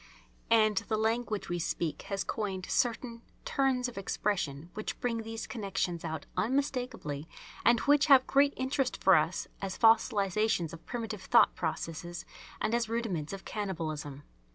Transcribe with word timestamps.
And 0.49 0.77
the 0.77 0.97
language 0.97 1.47
we 1.47 1.59
speak 1.59 2.01
has 2.09 2.23
coined 2.23 2.65
certain 2.67 3.21
turns 3.45 3.87
of 3.87 3.99
expression 3.99 4.71
which 4.73 4.99
bring 4.99 5.21
these 5.21 5.45
connections 5.45 6.03
out 6.03 6.25
unmistakably 6.35 7.29
and 7.63 7.79
which 7.81 8.07
have 8.07 8.25
great 8.25 8.55
interest 8.57 8.97
for 9.03 9.15
us 9.15 9.47
as 9.61 9.77
fossilisations 9.77 10.73
of 10.73 10.87
primitive 10.87 11.21
thought 11.21 11.53
processes 11.53 12.25
and 12.59 12.73
as 12.73 12.89
rudiments 12.89 13.31
of 13.31 13.45
cannibalism. 13.45 14.23